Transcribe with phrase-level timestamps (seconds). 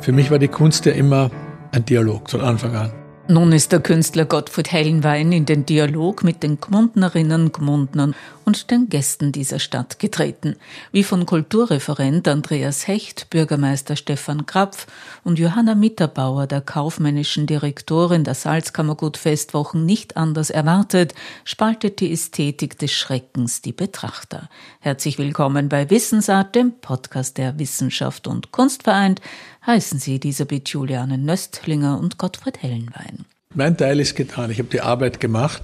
[0.00, 1.30] Für mich war die Kunst ja immer
[1.72, 2.99] ein Dialog von Anfang an.
[3.30, 8.88] Nun ist der Künstler Gottfried Hellenwein in den Dialog mit den Gmundnerinnen, Gmundnern und den
[8.88, 10.56] Gästen dieser Stadt getreten,
[10.90, 14.88] wie von Kulturreferent Andreas Hecht, Bürgermeister Stefan Krapf
[15.22, 22.80] und Johanna Mitterbauer, der kaufmännischen Direktorin der Salzkammergut Festwochen, nicht anders erwartet, spaltet die Ästhetik
[22.80, 24.48] des Schreckens die Betrachter.
[24.80, 29.20] Herzlich willkommen bei Wissensart, dem Podcast der Wissenschaft und Kunst vereint,
[29.64, 33.19] heißen Sie Elisabeth Juliane Nöstlinger und Gottfried Hellenwein.
[33.54, 34.52] Mein Teil ist getan.
[34.52, 35.62] Ich habe die Arbeit gemacht.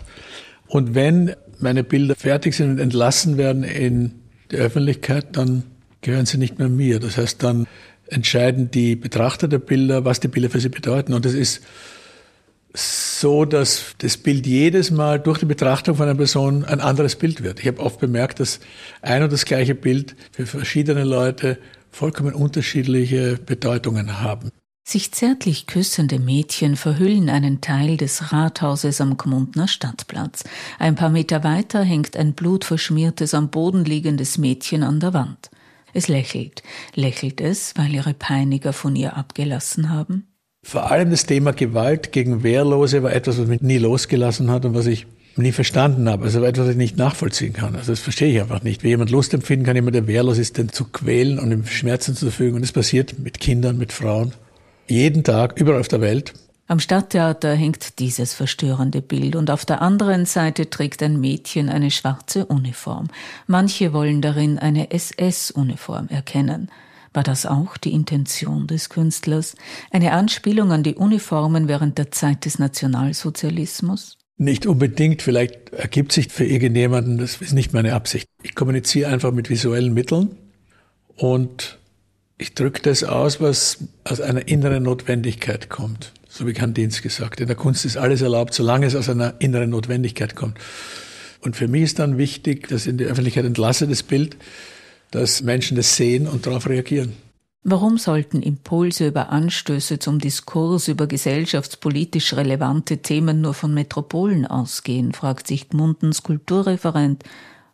[0.66, 4.12] Und wenn meine Bilder fertig sind und entlassen werden in
[4.50, 5.62] die Öffentlichkeit, dann
[6.00, 6.98] gehören sie nicht mehr mir.
[6.98, 7.68] Das heißt, dann
[8.08, 11.14] entscheiden die Betrachter der Bilder, was die Bilder für sie bedeuten.
[11.14, 11.62] Und es ist
[12.74, 17.44] so, dass das Bild jedes Mal durch die Betrachtung von einer Person ein anderes Bild
[17.44, 17.60] wird.
[17.60, 18.58] Ich habe oft bemerkt, dass
[19.00, 21.56] ein und das gleiche Bild für verschiedene Leute
[21.92, 24.50] vollkommen unterschiedliche Bedeutungen haben.
[24.88, 30.44] Sich zärtlich küssende Mädchen verhüllen einen Teil des Rathauses am Gmundner Stadtplatz.
[30.78, 35.50] Ein paar Meter weiter hängt ein blutverschmiertes, am Boden liegendes Mädchen an der Wand.
[35.92, 36.62] Es lächelt.
[36.94, 40.28] Lächelt es, weil ihre Peiniger von ihr abgelassen haben?
[40.62, 44.74] Vor allem das Thema Gewalt gegen Wehrlose war etwas, was mich nie losgelassen hat und
[44.74, 46.26] was ich nie verstanden habe.
[46.26, 47.74] Also etwas, was ich nicht nachvollziehen kann.
[47.74, 48.84] Also das verstehe ich einfach nicht.
[48.84, 52.14] Wie jemand Lust empfinden kann, jemand, der wehrlos ist, den zu quälen und ihm Schmerzen
[52.14, 52.54] zu zufügen.
[52.54, 54.32] Und das passiert mit Kindern, mit Frauen.
[54.88, 56.32] Jeden Tag, überall auf der Welt.
[56.68, 61.92] Am Stadttheater hängt dieses verstörende Bild und auf der anderen Seite trägt ein Mädchen eine
[61.92, 63.06] schwarze Uniform.
[63.46, 66.70] Manche wollen darin eine SS-Uniform erkennen.
[67.12, 69.54] War das auch die Intention des Künstlers?
[69.92, 74.18] Eine Anspielung an die Uniformen während der Zeit des Nationalsozialismus?
[74.36, 78.26] Nicht unbedingt, vielleicht ergibt sich für irgendjemanden, das ist nicht meine Absicht.
[78.42, 80.36] Ich kommuniziere einfach mit visuellen Mitteln
[81.16, 81.78] und
[82.38, 86.12] ich drücke das aus, was aus einer inneren Notwendigkeit kommt.
[86.28, 87.40] So wie Kandinsky gesagt.
[87.40, 90.58] In der Kunst ist alles erlaubt, solange es aus einer inneren Notwendigkeit kommt.
[91.40, 94.36] Und für mich ist dann wichtig, dass in die Öffentlichkeit entlasse das Bild,
[95.10, 97.14] dass Menschen das sehen und darauf reagieren.
[97.62, 105.12] Warum sollten Impulse über Anstöße zum Diskurs über gesellschaftspolitisch relevante Themen nur von Metropolen ausgehen,
[105.12, 107.24] fragt sich Gmundens Kulturreferent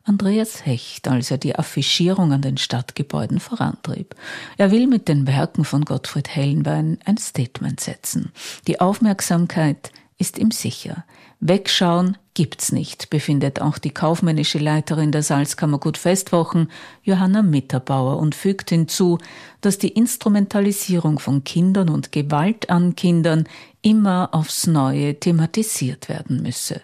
[0.04, 4.16] Andreas Hecht, als er die Affischierung an den Stadtgebäuden vorantrieb.
[4.56, 8.32] Er will mit den Werken von Gottfried Hellenwein ein Statement setzen.
[8.66, 11.04] Die Aufmerksamkeit ist ihm sicher.
[11.40, 16.70] Wegschauen gibt's nicht, befindet auch die kaufmännische Leiterin der Salzkammergut Festwochen,
[17.02, 19.18] Johanna Mitterbauer, und fügt hinzu,
[19.60, 23.48] dass die Instrumentalisierung von Kindern und Gewalt an Kindern
[23.82, 26.80] immer aufs Neue thematisiert werden müsse.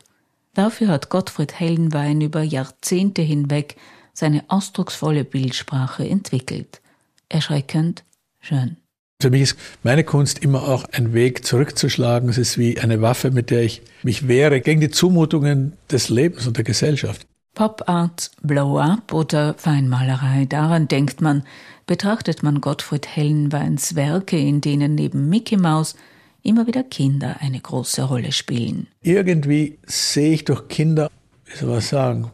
[0.59, 3.77] Dafür hat Gottfried Hellenwein über Jahrzehnte hinweg
[4.13, 6.81] seine ausdrucksvolle Bildsprache entwickelt.
[7.29, 8.03] Erschreckend
[8.41, 8.77] schön.
[9.23, 12.29] Für mich ist meine Kunst immer auch ein Weg zurückzuschlagen.
[12.29, 16.49] Es ist wie eine Waffe, mit der ich mich wehre gegen die Zumutungen des Lebens
[16.49, 17.25] und der Gesellschaft.
[17.55, 21.45] Pop Art, Blow-up oder Feinmalerei, daran denkt man,
[21.87, 25.95] betrachtet man Gottfried Hellenweins Werke, in denen neben Mickey Mouse
[26.43, 28.87] immer wieder Kinder eine große Rolle spielen.
[29.03, 31.11] Irgendwie sehe ich durch Kinder,
[31.47, 32.31] wie soll man sagen,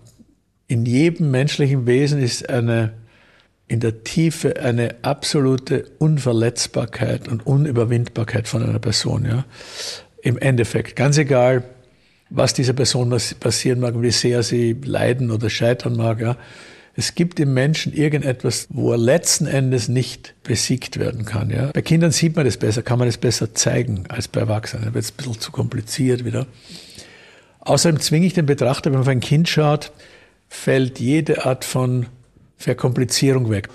[0.66, 2.94] in jedem menschlichen Wesen ist eine
[3.66, 9.24] in der Tiefe eine absolute Unverletzbarkeit und Unüberwindbarkeit von einer Person.
[9.24, 9.44] Ja?
[10.22, 11.64] Im Endeffekt, ganz egal,
[12.30, 16.20] was dieser Person passieren mag, wie sehr sie leiden oder scheitern mag.
[16.20, 16.36] Ja?
[16.96, 21.50] Es gibt im Menschen irgendetwas, wo er letzten Endes nicht besiegt werden kann.
[21.50, 21.70] Ja?
[21.72, 24.84] Bei Kindern sieht man das besser, kann man das besser zeigen als bei Erwachsenen.
[24.84, 26.46] Da wird es ein bisschen zu kompliziert wieder.
[27.60, 29.90] Außerdem zwinge ich den Betrachter, wenn man auf ein Kind schaut,
[30.48, 32.06] fällt jede Art von
[32.58, 33.68] Verkomplizierung weg.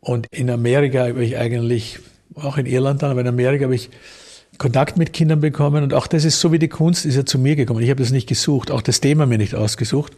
[0.00, 1.98] Und in Amerika habe ich eigentlich,
[2.34, 3.88] auch in Irland dann, aber in Amerika habe ich
[4.58, 7.38] Kontakt mit Kindern bekommen und auch das ist so wie die Kunst, ist ja zu
[7.38, 7.80] mir gekommen.
[7.80, 10.12] Ich habe das nicht gesucht, auch das Thema mir nicht ausgesucht.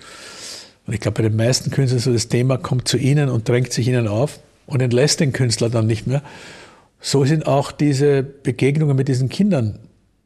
[0.87, 3.73] Und ich glaube, bei den meisten Künstlern so das Thema kommt zu ihnen und drängt
[3.73, 6.23] sich ihnen auf und entlässt den Künstler dann nicht mehr.
[7.01, 9.79] So sind auch diese Begegnungen mit diesen Kindern.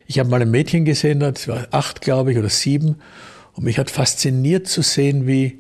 [0.06, 2.96] Ich habe mal ein Mädchen gesehen, das war acht, glaube ich, oder sieben,
[3.54, 5.58] und mich hat fasziniert zu sehen, wie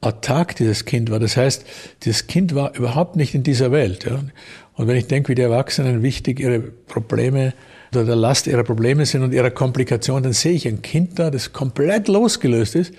[0.00, 1.18] autark dieses Kind war.
[1.18, 1.64] Das heißt,
[2.04, 4.04] dieses Kind war überhaupt nicht in dieser Welt.
[4.04, 4.22] Ja.
[4.74, 7.52] Und wenn ich denke, wie die Erwachsenen wichtig ihre Probleme
[7.92, 11.30] oder der Last ihrer Probleme sind und ihrer Komplikation, dann sehe ich ein Kind da,
[11.30, 12.94] das komplett losgelöst ist,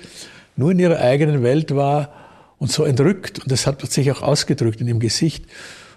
[0.55, 2.13] nur in ihrer eigenen Welt war
[2.57, 3.39] und so entrückt.
[3.39, 5.45] Und das hat sich auch ausgedrückt in ihrem Gesicht.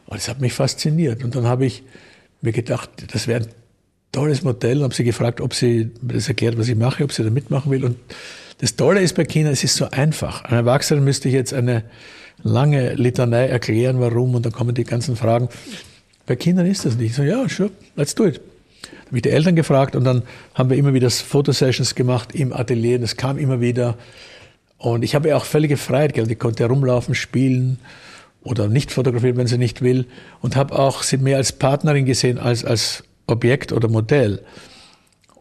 [0.07, 1.25] Und das hat mich fasziniert.
[1.25, 1.83] Und dann habe ich
[2.41, 3.49] mir gedacht, das wäre ein
[4.13, 7.25] tolles Modell und habe sie gefragt, ob sie das erklärt, was ich mache, ob sie
[7.25, 7.85] da mitmachen will.
[7.85, 7.97] Und
[8.59, 10.45] das Tolle ist bei Kindern, es ist so einfach.
[10.45, 11.85] Ein Erwachsener müsste ich jetzt eine
[12.43, 15.49] lange Litanei erklären, warum, und dann kommen die ganzen Fragen.
[16.27, 17.15] Bei Kindern ist das nicht.
[17.15, 18.41] So, ja, sure, let's do it.
[18.83, 20.23] Da habe ich die Eltern gefragt und dann
[20.55, 22.99] haben wir immer wieder Fotosessions gemacht im Atelier.
[22.99, 23.97] Das kam immer wieder.
[24.85, 26.27] Und ich habe auch völlige Freiheit, gell?
[26.27, 27.79] die konnte herumlaufen, spielen
[28.43, 30.07] oder nicht fotografieren, wenn sie nicht will.
[30.43, 34.43] Und habe auch sie mehr als Partnerin gesehen als als Objekt oder Modell.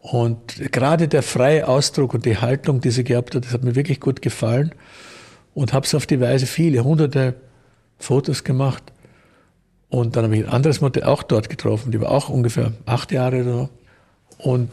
[0.00, 3.74] Und gerade der freie Ausdruck und die Haltung, die sie gehabt hat, das hat mir
[3.74, 4.74] wirklich gut gefallen.
[5.52, 7.34] Und habe so auf die Weise viele, hunderte
[7.98, 8.82] Fotos gemacht.
[9.90, 13.12] Und dann habe ich ein anderes Modell auch dort getroffen, die war auch ungefähr acht
[13.12, 13.68] Jahre oder so.
[14.38, 14.70] Und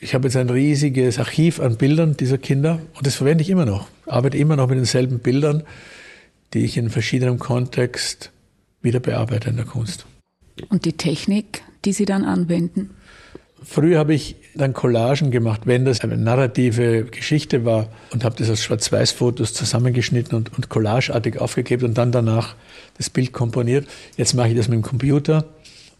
[0.00, 3.64] ich habe jetzt ein riesiges Archiv an Bildern dieser Kinder und das verwende ich immer
[3.64, 3.88] noch.
[4.06, 5.62] Arbeite immer noch mit denselben Bildern,
[6.52, 8.30] die ich in verschiedenem Kontext
[8.82, 10.06] wieder bearbeite in der Kunst.
[10.68, 12.90] Und die Technik, die Sie dann anwenden?
[13.62, 18.48] Früher habe ich dann Collagen gemacht, wenn das eine narrative Geschichte war und habe das
[18.50, 22.54] aus Schwarz-Weiß-Fotos zusammengeschnitten und, und collageartig aufgeklebt und dann danach
[22.96, 23.88] das Bild komponiert.
[24.16, 25.46] Jetzt mache ich das mit dem Computer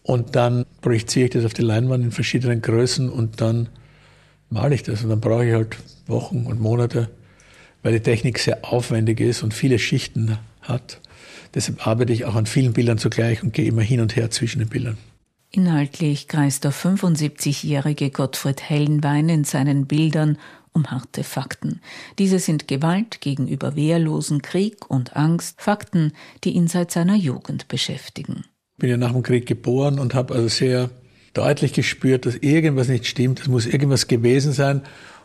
[0.03, 3.69] und dann projiziere ich das auf die Leinwand in verschiedenen Größen und dann
[4.49, 5.03] male ich das.
[5.03, 5.77] Und dann brauche ich halt
[6.07, 7.09] Wochen und Monate,
[7.83, 10.99] weil die Technik sehr aufwendig ist und viele Schichten hat.
[11.53, 14.59] Deshalb arbeite ich auch an vielen Bildern zugleich und gehe immer hin und her zwischen
[14.59, 14.97] den Bildern.
[15.49, 20.37] Inhaltlich kreist der 75-jährige Gottfried Hellenwein in seinen Bildern
[20.73, 21.81] um harte Fakten.
[22.19, 26.13] Diese sind Gewalt gegenüber Wehrlosen, Krieg und Angst, Fakten,
[26.43, 28.43] die ihn seit seiner Jugend beschäftigen.
[28.75, 30.91] Ich bin ja nach dem Krieg geboren und habe also sehr
[31.37, 33.41] deutlich gespürt, dass irgendwas nicht stimmt.
[33.41, 34.81] Es muss irgendwas gewesen sein,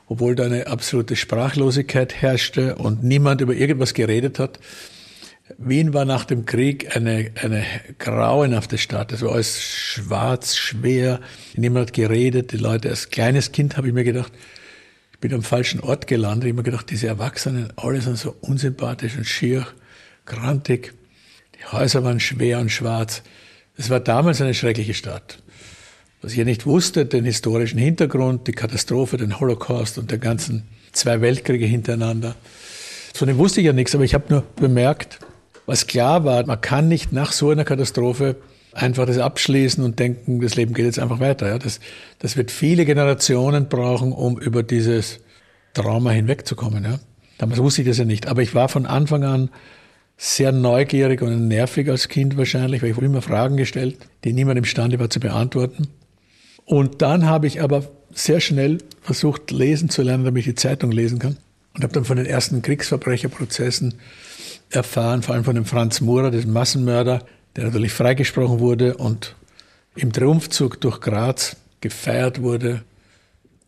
[0.06, 4.58] obwohl da eine absolute Sprachlosigkeit herrschte und niemand über irgendwas geredet hat.
[5.58, 7.64] Wien war nach dem Krieg eine, eine
[7.98, 9.12] grauenhafte Stadt.
[9.12, 11.20] Es war alles schwarz, schwer.
[11.56, 12.52] Niemand hat geredet.
[12.52, 14.32] Die Leute, als kleines Kind habe ich mir gedacht,
[15.12, 16.44] ich bin am falschen Ort gelandet.
[16.44, 19.66] Ich habe mir gedacht, diese Erwachsenen, alle sind so unsympathisch und schier,
[20.26, 20.94] grantig.
[21.58, 23.22] Die Häuser waren schwer und schwarz.
[23.76, 25.42] Es war damals eine schreckliche Stadt.
[26.22, 31.20] Was ich nicht wusste, den historischen Hintergrund, die Katastrophe, den Holocaust und den ganzen zwei
[31.20, 32.36] Weltkriege hintereinander.
[33.12, 35.18] Von dem wusste ich ja nichts, aber ich habe nur bemerkt,
[35.66, 38.36] was klar war, man kann nicht nach so einer Katastrophe
[38.72, 41.48] einfach das abschließen und denken, das Leben geht jetzt einfach weiter.
[41.48, 41.80] Ja, das,
[42.20, 45.18] das wird viele Generationen brauchen, um über dieses
[45.74, 46.84] Trauma hinwegzukommen.
[46.84, 47.00] Ja.
[47.38, 48.28] Damals wusste ich das ja nicht.
[48.28, 49.50] Aber ich war von Anfang an
[50.16, 54.58] sehr neugierig und nervig als Kind wahrscheinlich, weil ich wurde immer Fragen gestellt, die niemand
[54.58, 55.88] imstande war zu beantworten.
[56.64, 60.92] Und dann habe ich aber sehr schnell versucht, lesen zu lernen, damit ich die Zeitung
[60.92, 61.36] lesen kann.
[61.74, 63.94] Und habe dann von den ersten Kriegsverbrecherprozessen
[64.70, 67.24] erfahren, vor allem von dem Franz Murer, diesem Massenmörder,
[67.56, 69.34] der natürlich freigesprochen wurde und
[69.94, 72.82] im Triumphzug durch Graz gefeiert wurde.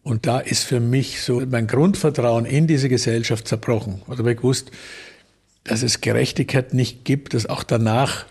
[0.02, 4.02] Und da ist für mich so mein Grundvertrauen in diese Gesellschaft zerbrochen.
[4.06, 4.70] Also habe ich gewusst,
[5.64, 8.26] dass es Gerechtigkeit nicht gibt, dass auch danach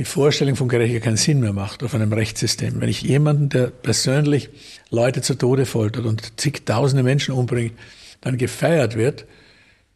[0.00, 2.80] die Vorstellung von Gerechtigkeit keinen Sinn mehr macht auf einem Rechtssystem.
[2.80, 4.48] Wenn ich jemanden, der persönlich
[4.88, 7.74] Leute zu Tode foltert und zigtausende Menschen umbringt,
[8.22, 9.26] dann gefeiert wird,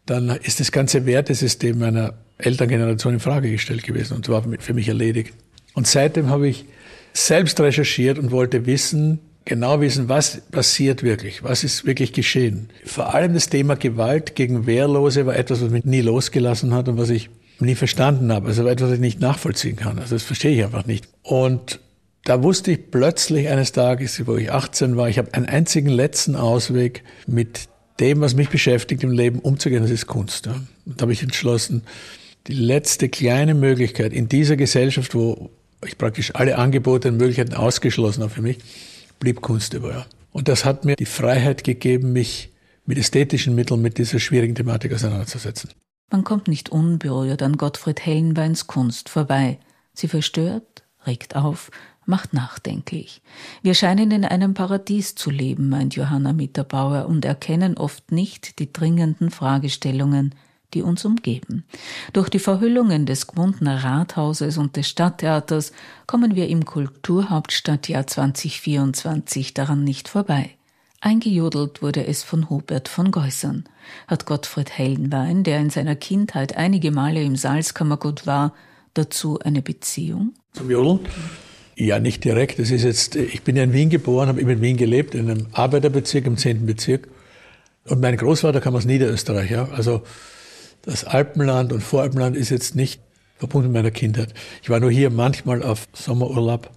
[0.04, 4.88] dann ist das ganze Wertesystem meiner Elterngeneration in Frage gestellt gewesen und war für mich
[4.88, 5.32] erledigt.
[5.72, 6.66] Und seitdem habe ich
[7.14, 12.68] selbst recherchiert und wollte wissen, genau wissen, was passiert wirklich, was ist wirklich geschehen.
[12.84, 16.98] Vor allem das Thema Gewalt gegen Wehrlose war etwas, was mich nie losgelassen hat und
[16.98, 17.30] was ich
[17.60, 18.48] nie verstanden habe.
[18.48, 19.98] Also etwas, was ich nicht nachvollziehen kann.
[19.98, 21.08] Also das verstehe ich einfach nicht.
[21.22, 21.80] Und
[22.24, 26.36] da wusste ich plötzlich eines Tages, wo ich 18 war, ich habe einen einzigen letzten
[26.36, 27.68] Ausweg mit
[28.00, 30.46] dem, was mich beschäftigt im Leben, umzugehen, das ist Kunst.
[30.46, 31.82] Und da habe ich entschlossen,
[32.46, 35.50] die letzte kleine Möglichkeit in dieser Gesellschaft, wo
[35.84, 38.58] ich praktisch alle Angebote und Möglichkeiten ausgeschlossen habe für mich,
[39.20, 40.06] blieb Kunst über.
[40.32, 42.50] Und das hat mir die Freiheit gegeben, mich
[42.86, 45.70] mit ästhetischen Mitteln mit dieser schwierigen Thematik auseinanderzusetzen.
[46.14, 49.58] Man kommt nicht unberührt an Gottfried Hellenbeins Kunst vorbei.
[49.94, 51.72] Sie verstört, regt auf,
[52.06, 53.20] macht nachdenklich.
[53.62, 58.72] Wir scheinen in einem Paradies zu leben, meint Johanna Mitterbauer, und erkennen oft nicht die
[58.72, 60.36] dringenden Fragestellungen,
[60.72, 61.64] die uns umgeben.
[62.12, 65.72] Durch die Verhüllungen des Gmundner Rathauses und des Stadttheaters
[66.06, 70.52] kommen wir im Kulturhauptstadtjahr 2024 daran nicht vorbei.
[71.04, 73.64] Eingejodelt wurde es von Hubert von Geusern.
[74.06, 78.54] Hat Gottfried Hellenwein, der in seiner Kindheit einige Male im Salzkammergut war,
[78.94, 80.32] dazu eine Beziehung?
[80.54, 81.00] Zum Jodeln?
[81.76, 82.58] Ja, nicht direkt.
[82.58, 85.30] Das ist jetzt, ich bin ja in Wien geboren, habe immer in Wien gelebt, in
[85.30, 86.64] einem Arbeiterbezirk, im 10.
[86.64, 87.06] Bezirk.
[87.84, 89.68] Und mein Großvater kam aus Niederösterreich, ja.
[89.72, 90.04] Also,
[90.86, 93.02] das Alpenland und Voralpenland ist jetzt nicht
[93.36, 94.32] verbunden mit meiner Kindheit.
[94.62, 96.70] Ich war nur hier manchmal auf Sommerurlaub.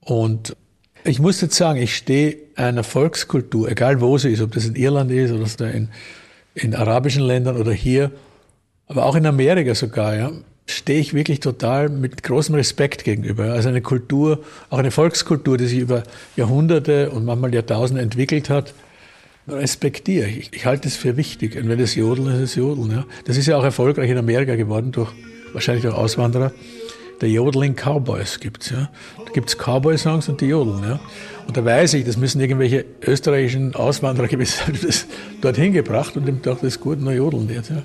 [0.00, 0.56] Und
[1.04, 4.74] ich muss jetzt sagen, ich stehe einer Volkskultur, egal wo sie ist, ob das in
[4.74, 5.88] Irland ist oder in,
[6.54, 8.10] in arabischen Ländern oder hier,
[8.86, 10.32] aber auch in Amerika sogar, ja,
[10.66, 13.52] stehe ich wirklich total mit großem Respekt gegenüber.
[13.52, 16.02] Also eine Kultur, auch eine Volkskultur, die sich über
[16.36, 18.74] Jahrhunderte und manchmal Jahrtausende entwickelt hat,
[19.48, 20.52] respektiere ich.
[20.52, 21.56] Ich halte es für wichtig.
[21.56, 22.90] Und wenn es Jodeln ist, es Jodeln.
[22.90, 23.06] Ja.
[23.24, 25.12] Das ist ja auch erfolgreich in Amerika geworden, durch
[25.52, 26.52] wahrscheinlich auch Auswanderer.
[27.20, 28.88] Der Jodeling Cowboys gibt's, ja.
[29.18, 31.00] Da gibt's Cowboy-Songs und die Jodeln, ja.
[31.46, 35.06] Und da weiß ich, das müssen irgendwelche österreichischen Auswanderer gewesen haben, das
[35.42, 37.82] dorthin gebracht und dem dachte, das gut, nur jodeln jetzt, ja.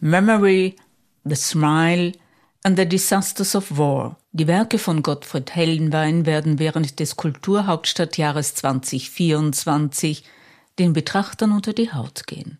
[0.00, 0.76] Memory,
[1.24, 2.12] The Smile
[2.62, 4.16] and the Disasters of War.
[4.32, 10.24] Die Werke von Gottfried Hellenwein werden während des Kulturhauptstadtjahres 2024
[10.78, 12.58] den Betrachtern unter die Haut gehen.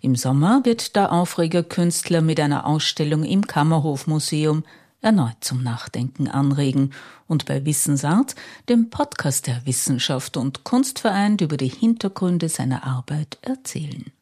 [0.00, 4.64] Im Sommer wird der Aufregerkünstler mit einer Ausstellung im Kammerhofmuseum
[5.00, 6.92] erneut zum Nachdenken anregen
[7.26, 8.36] und bei Wissensart,
[8.68, 14.12] dem Podcast der Wissenschaft und Kunst vereint, über die Hintergründe seiner Arbeit erzählen.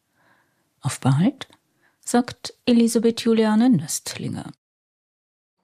[0.80, 1.48] Auf bald!
[2.00, 4.50] sagt Elisabeth Juliane Nöstlinger.